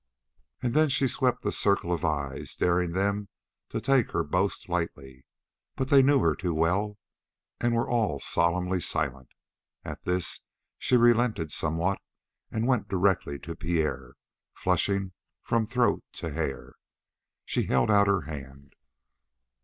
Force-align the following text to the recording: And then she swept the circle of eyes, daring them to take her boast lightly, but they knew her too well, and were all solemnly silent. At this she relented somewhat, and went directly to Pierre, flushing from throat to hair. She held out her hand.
And 0.63 0.73
then 0.73 0.89
she 0.89 1.07
swept 1.07 1.43
the 1.43 1.51
circle 1.51 1.93
of 1.93 2.03
eyes, 2.03 2.55
daring 2.55 2.93
them 2.93 3.29
to 3.69 3.79
take 3.79 4.13
her 4.13 4.23
boast 4.23 4.67
lightly, 4.67 5.27
but 5.75 5.89
they 5.89 6.01
knew 6.01 6.21
her 6.21 6.33
too 6.33 6.55
well, 6.55 6.97
and 7.59 7.75
were 7.75 7.87
all 7.87 8.19
solemnly 8.19 8.79
silent. 8.81 9.29
At 9.85 10.01
this 10.01 10.41
she 10.79 10.97
relented 10.97 11.51
somewhat, 11.51 12.01
and 12.49 12.65
went 12.65 12.87
directly 12.87 13.37
to 13.41 13.55
Pierre, 13.55 14.13
flushing 14.55 15.11
from 15.43 15.67
throat 15.67 16.03
to 16.13 16.31
hair. 16.31 16.73
She 17.45 17.67
held 17.67 17.91
out 17.91 18.07
her 18.07 18.21
hand. 18.21 18.73